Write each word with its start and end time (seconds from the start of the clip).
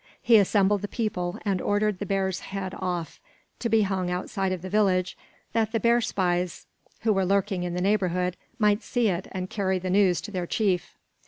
He 0.19 0.37
assembled 0.39 0.81
the 0.81 0.87
people 0.87 1.37
and 1.45 1.61
ordered 1.61 1.99
the 1.99 2.07
bear's 2.07 2.39
head 2.39 2.73
off, 2.79 3.19
to 3.59 3.69
be 3.69 3.83
hung 3.83 4.09
outside 4.09 4.51
of 4.51 4.63
the 4.63 4.67
village, 4.69 5.15
that 5.53 5.73
the 5.73 5.79
bear 5.79 6.01
spies, 6.01 6.65
who 7.01 7.13
were 7.13 7.23
lurking 7.23 7.61
in 7.61 7.75
the 7.75 7.81
neighborhood, 7.81 8.35
might 8.57 8.81
see 8.81 9.09
it 9.09 9.27
and 9.31 9.47
carry 9.47 9.77
the 9.77 9.91
news 9.91 10.19
to 10.21 10.31
their 10.31 10.47
chief. 10.47 10.97